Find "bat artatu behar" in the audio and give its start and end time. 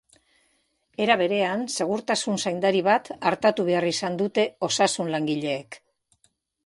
2.87-3.87